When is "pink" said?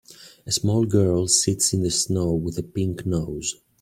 2.63-3.05